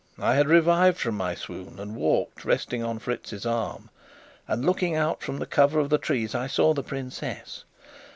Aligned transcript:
I 0.17 0.33
had 0.33 0.47
revived 0.47 0.97
from 0.97 1.13
my 1.15 1.35
swoon, 1.35 1.77
and 1.77 1.95
walked, 1.95 2.43
resting 2.43 2.83
on 2.83 2.97
Fritz's 2.97 3.45
arm; 3.45 3.91
and 4.47 4.65
looking 4.65 4.95
out 4.95 5.21
from 5.21 5.37
the 5.37 5.45
cover 5.45 5.79
of 5.79 5.91
the 5.91 5.99
trees, 5.99 6.33
I 6.33 6.47
saw 6.47 6.73
the 6.73 6.81
princess. 6.81 7.65